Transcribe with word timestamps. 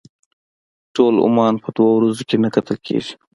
ټول 0.95 1.13
عمان 1.27 1.53
په 1.63 1.69
دوه 1.77 1.91
ورځو 1.95 2.23
کې 2.29 2.37
نه 2.43 2.49
کتل 2.55 2.77
کېږي. 2.87 3.13